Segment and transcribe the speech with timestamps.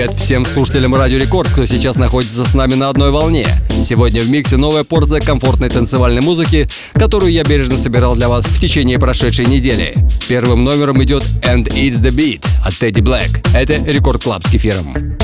[0.00, 3.46] Привет всем слушателям Радио Рекорд, кто сейчас находится с нами на одной волне.
[3.68, 8.58] Сегодня в миксе новая порция комфортной танцевальной музыки, которую я бережно собирал для вас в
[8.58, 9.94] течение прошедшей недели.
[10.26, 13.46] Первым номером идет And It's The Beat от Teddy Black.
[13.54, 15.19] Это Record Club с кефиром.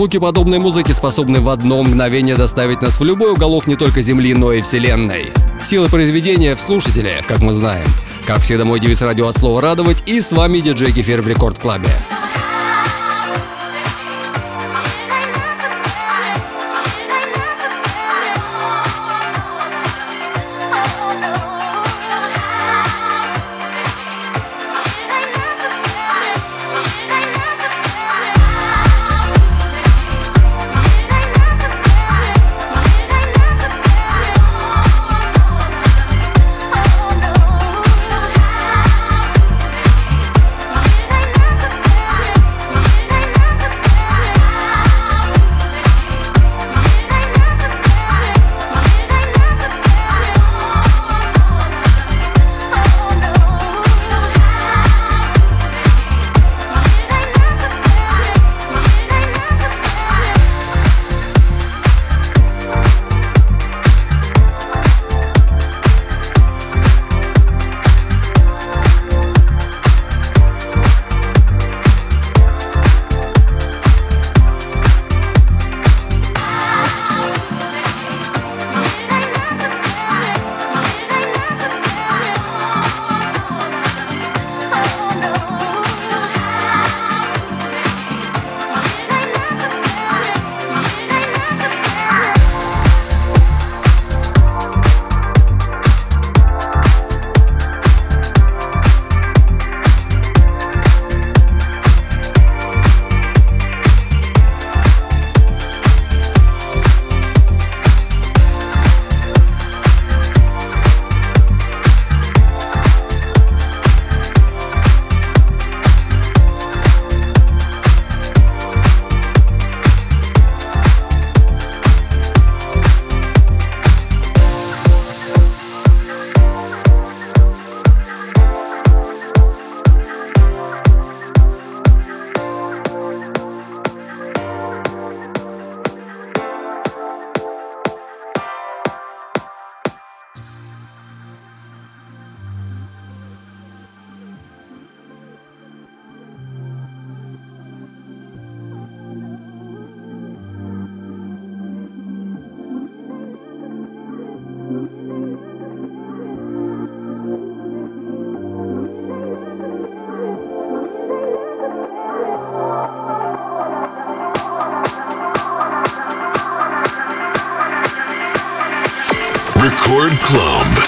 [0.00, 4.32] Звуки подобной музыки способны в одно мгновение доставить нас в любой уголок не только Земли,
[4.32, 5.30] но и Вселенной.
[5.60, 7.86] Сила произведения в слушателе, как мы знаем.
[8.26, 11.58] Как всегда, мой девиз радио от слова «радовать» и с вами диджей Кефир в Рекорд
[11.58, 11.90] Клабе.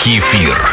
[0.03, 0.72] Кефир.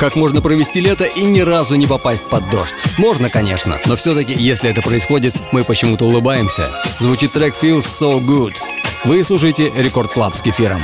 [0.00, 2.74] Как можно провести лето и ни разу не попасть под дождь.
[2.96, 6.70] Можно, конечно, но все-таки, если это происходит, мы почему-то улыбаемся.
[6.98, 8.54] Звучит трек Feels So Good.
[9.04, 10.82] Вы слушаете Record Club с кефиром.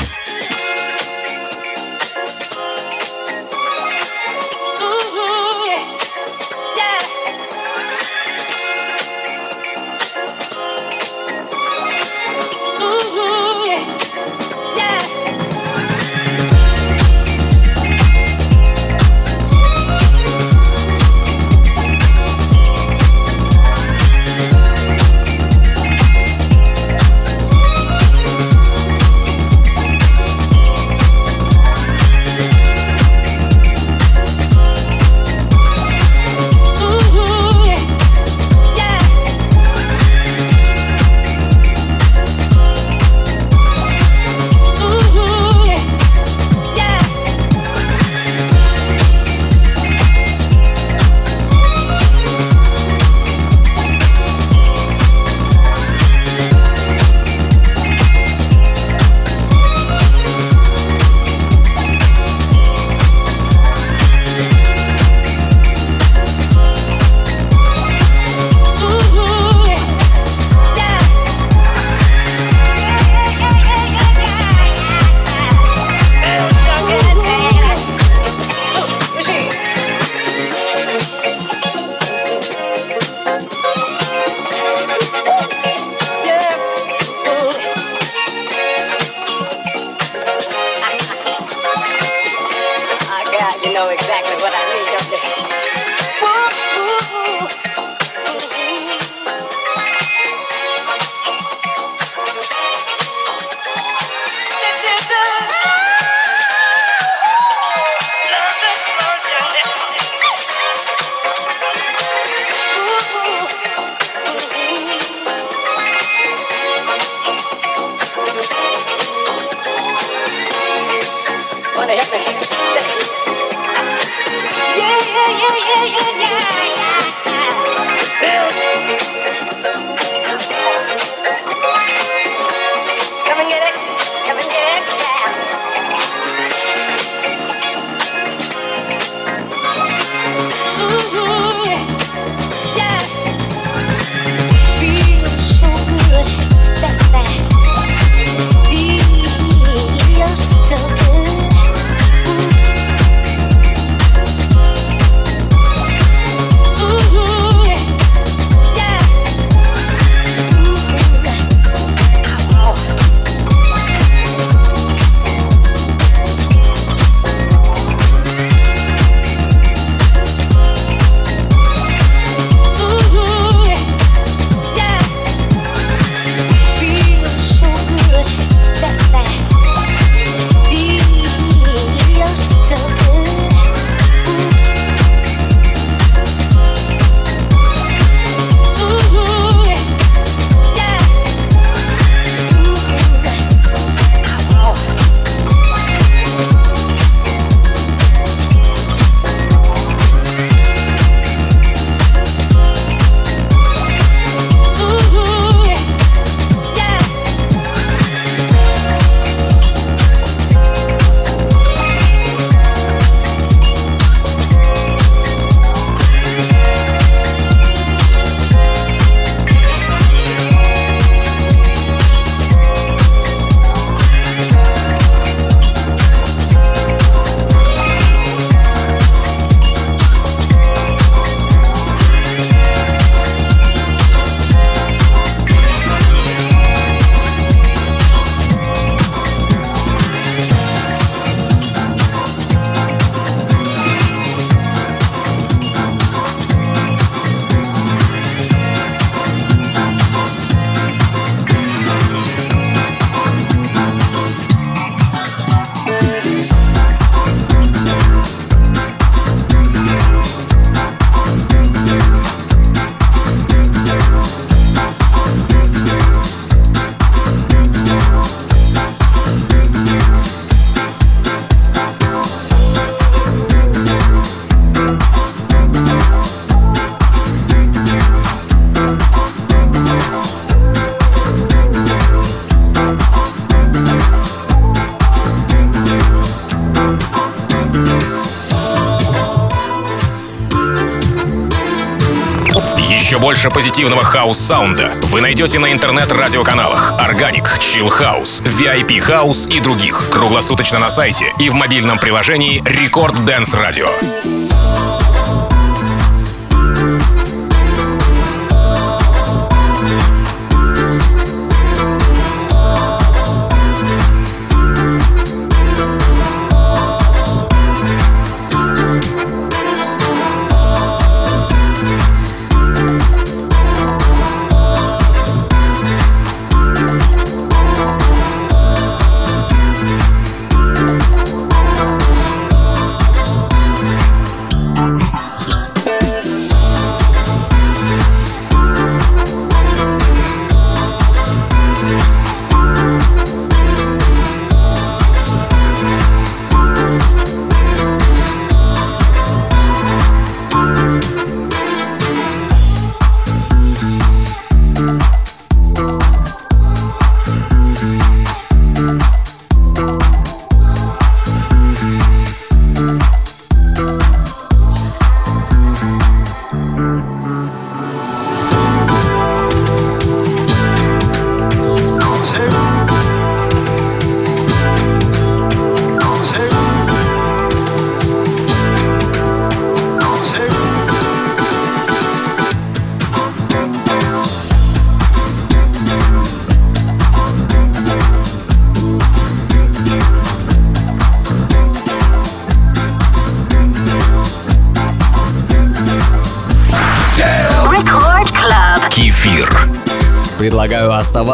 [293.27, 300.11] Больше позитивного хаус-саунда вы найдете на интернет-радиоканалах Organic, Chill House, VIP House и других.
[300.13, 304.36] Круглосуточно на сайте и в мобильном приложении Record Dance Radio.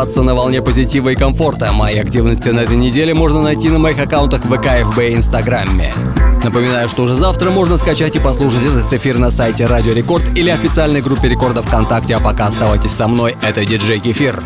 [0.02, 1.70] Оставаться на волне позитива и комфорта.
[1.72, 5.94] Мои активности на этой неделе можно найти на моих аккаунтах ВК, ФБ и Инстаграме.
[6.42, 10.50] Напоминаю, что уже завтра можно скачать и послушать этот эфир на сайте Радио Рекорд или
[10.50, 14.42] официальной группе Рекорда ВКонтакте, а пока оставайтесь со мной, это диджей Кефир.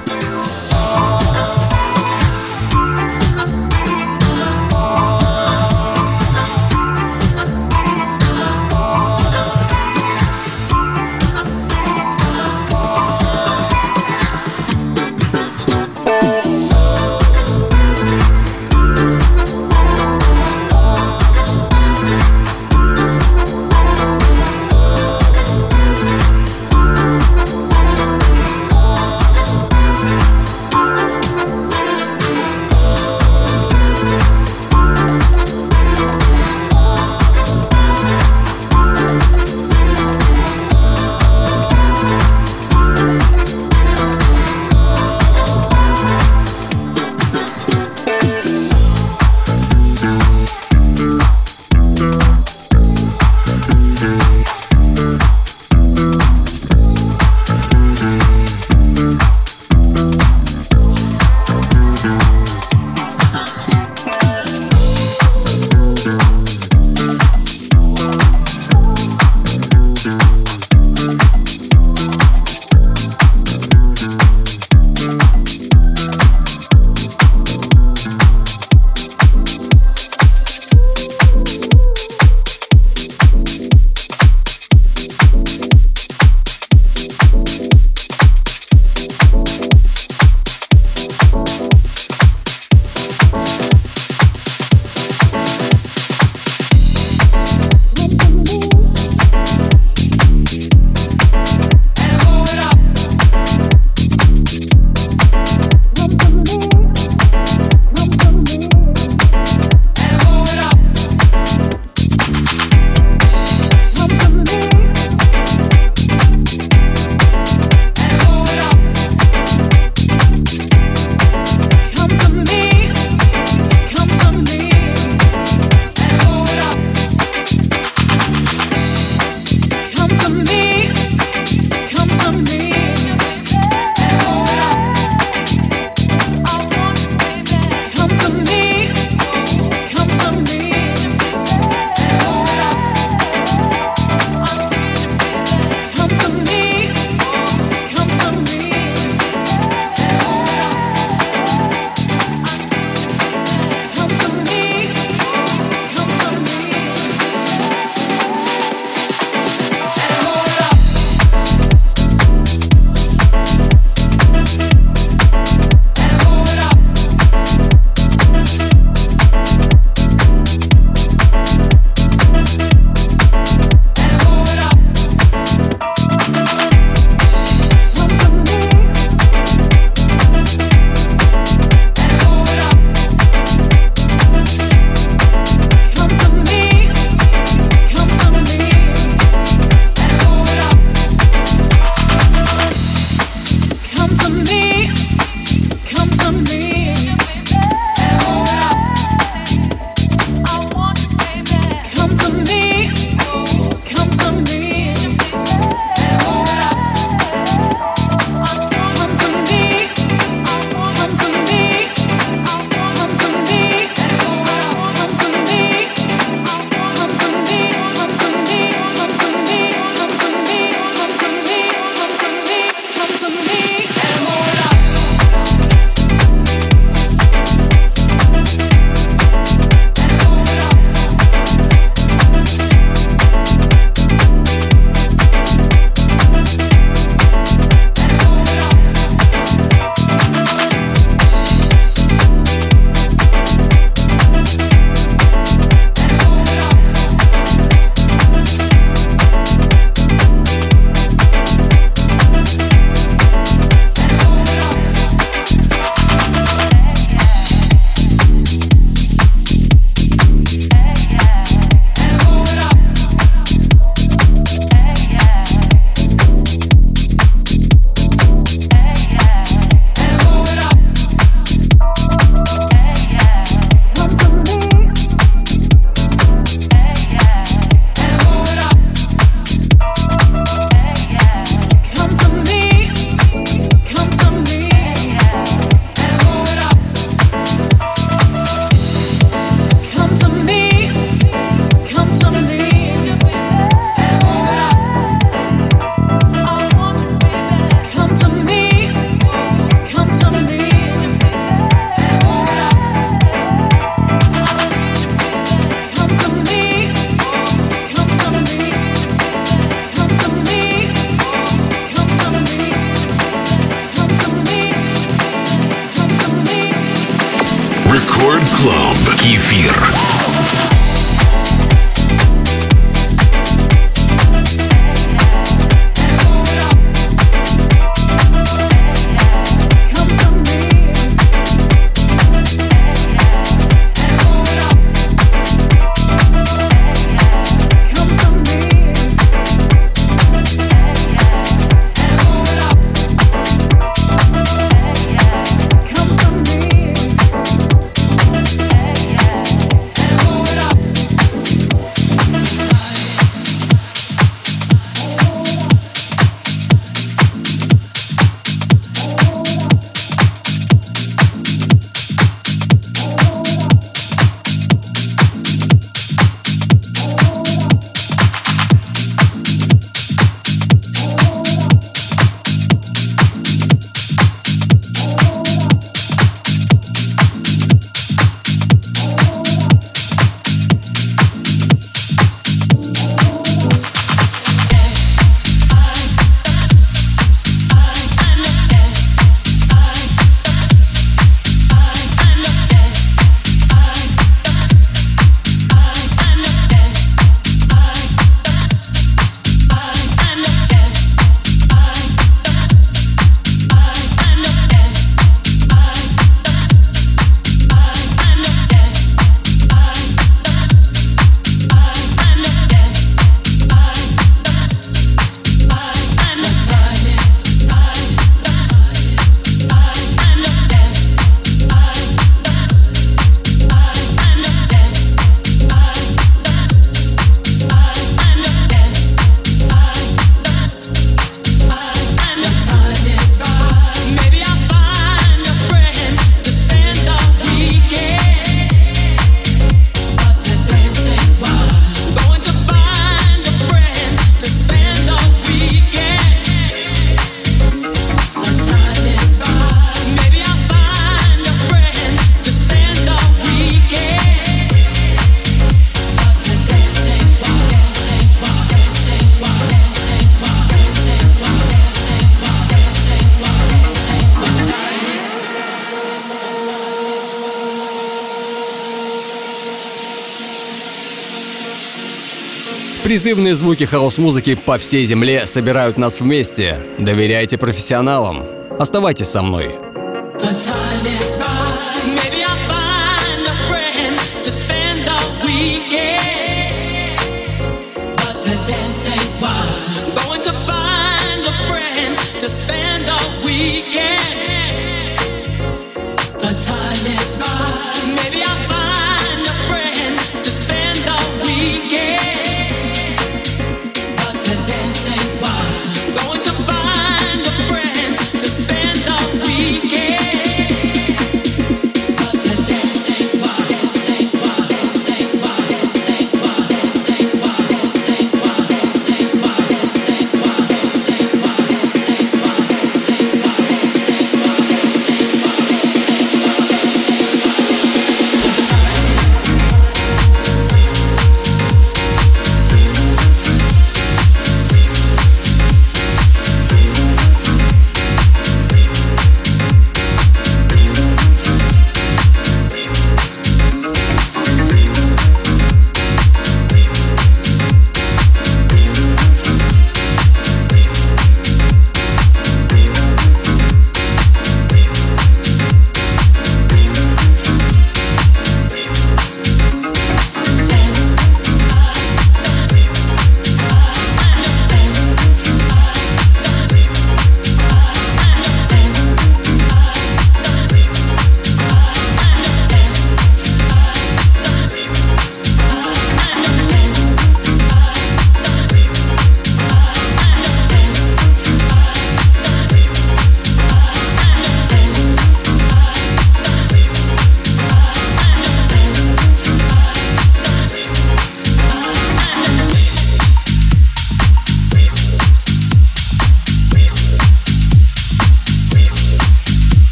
[473.16, 476.80] Призывные звуки хаос-музыки по всей земле собирают нас вместе.
[476.98, 478.44] Доверяйте профессионалам.
[478.78, 479.85] Оставайтесь со мной.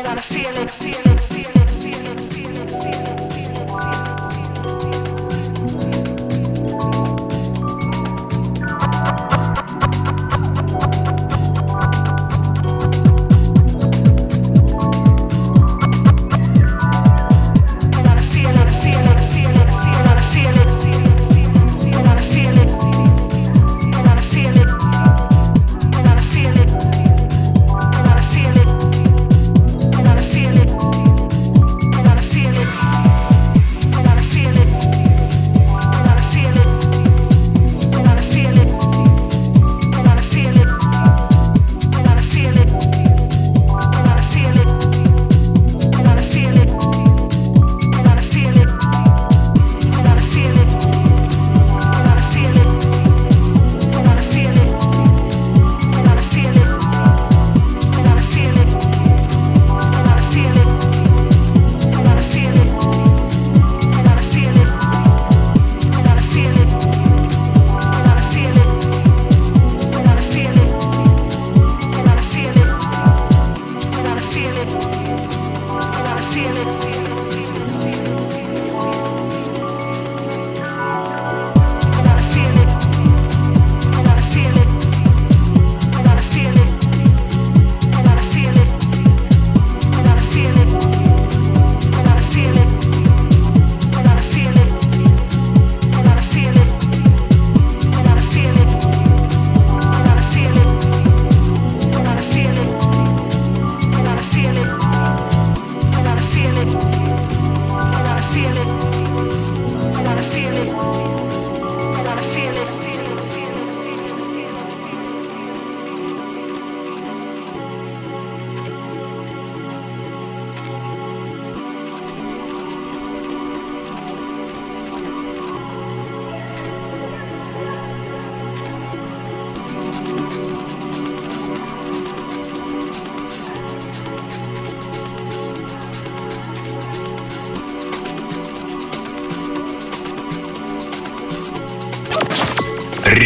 [0.00, 1.09] and I'm feeling, feeling.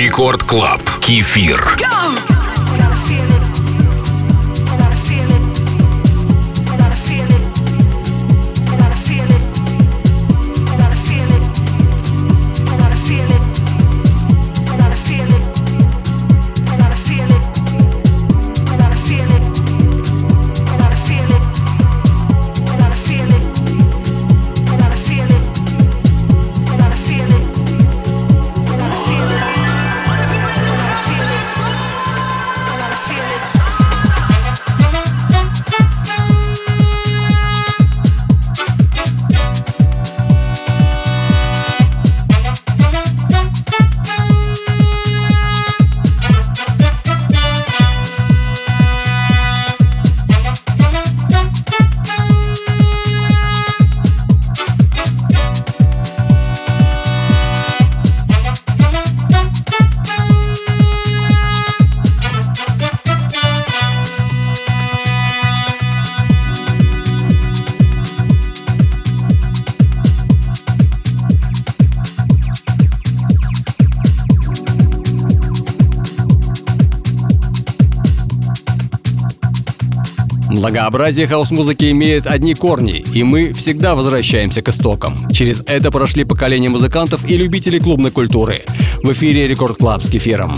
[0.05, 0.83] Рекорд Клаб.
[1.01, 1.79] Кефир.
[1.79, 2.34] Go!
[80.75, 85.31] Многообразие хаус-музыки имеет одни корни, и мы всегда возвращаемся к истокам.
[85.31, 88.59] Через это прошли поколения музыкантов и любителей клубной культуры.
[89.01, 90.57] В эфире Record Club с кефиром.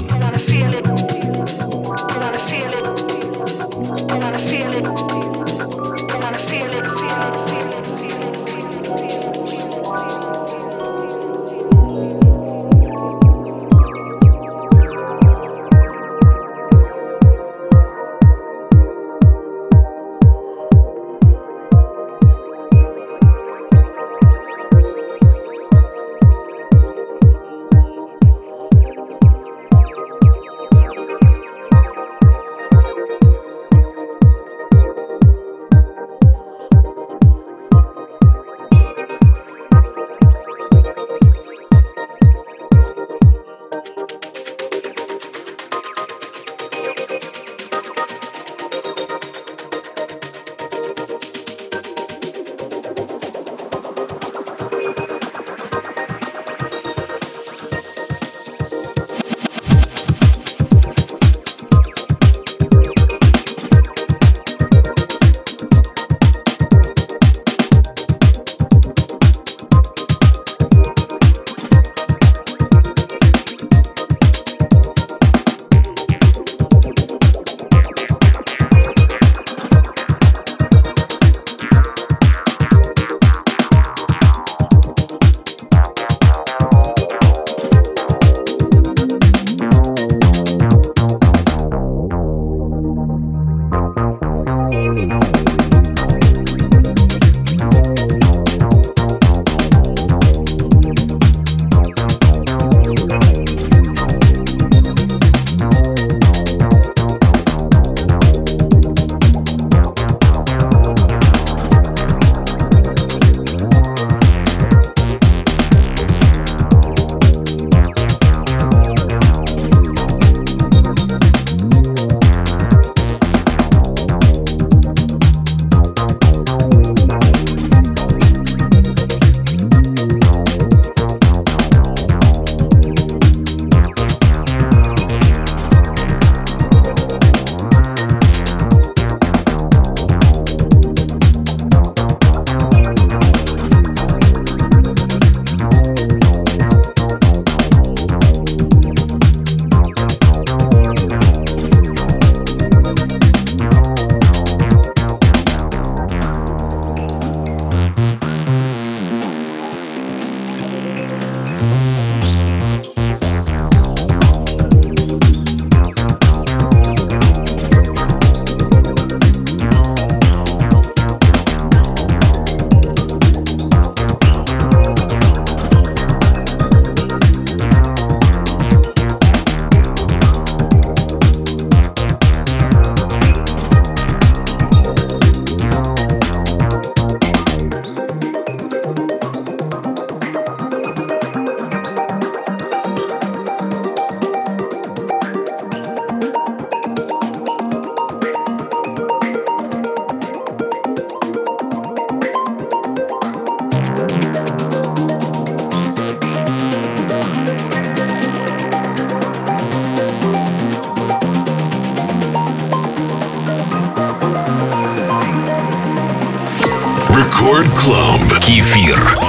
[217.87, 218.41] Club.
[218.41, 219.26] Кефир.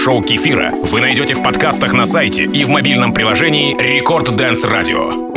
[0.00, 5.29] Радиошоу «Кефира» вы найдете в подкастах на сайте и в мобильном приложении «Record Dance Radio».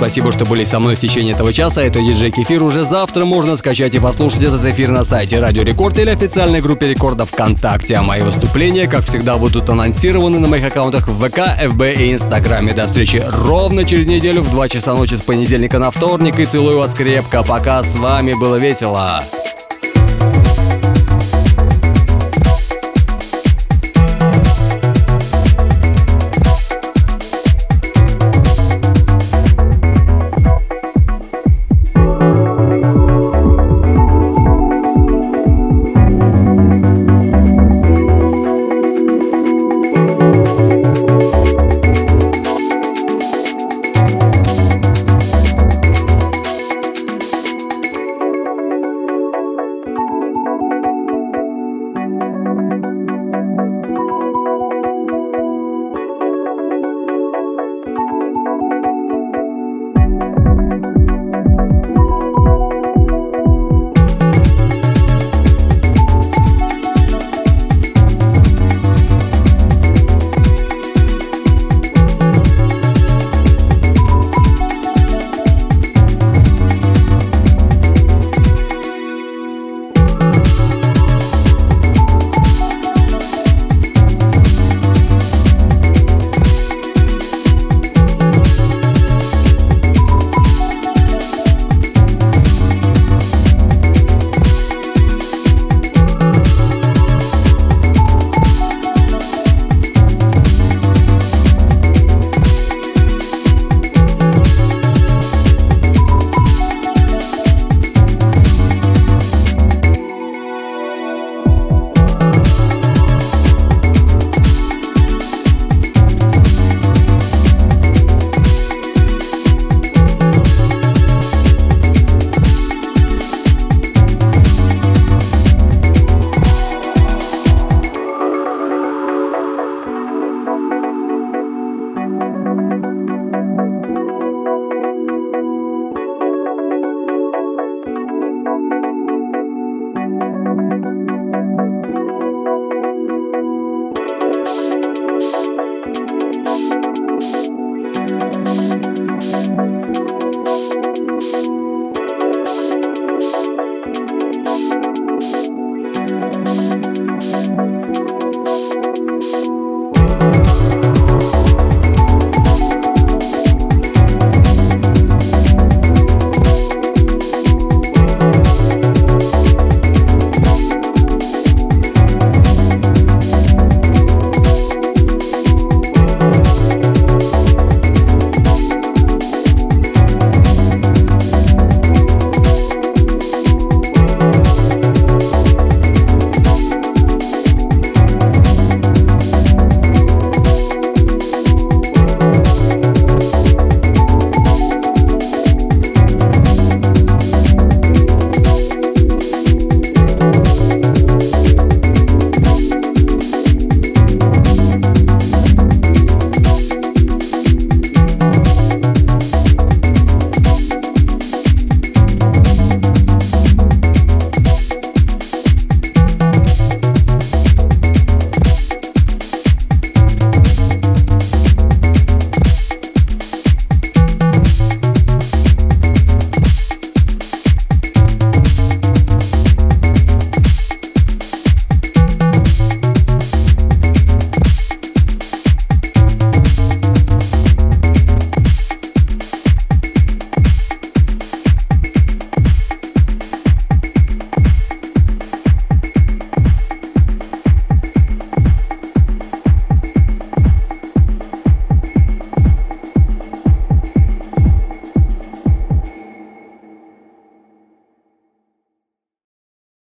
[0.00, 1.82] Спасибо, что были со мной в течение этого часа.
[1.82, 2.62] Это диджей Кефир.
[2.62, 6.88] Уже завтра можно скачать и послушать этот эфир на сайте Радио Рекорд или официальной группе
[6.88, 7.96] Рекорда ВКонтакте.
[7.96, 11.40] А мои выступления, как всегда, будут анонсированы на моих аккаунтах в ВК,
[11.70, 12.72] ФБ и Инстаграме.
[12.72, 16.38] До встречи ровно через неделю в 2 часа ночи с понедельника на вторник.
[16.38, 17.42] И целую вас крепко.
[17.42, 19.20] Пока с вами было весело.